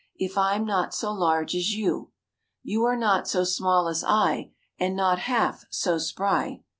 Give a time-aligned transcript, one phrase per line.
[0.17, 2.09] If I'm not so large as you,
[2.63, 6.63] You are not so small as I, And not half so spry.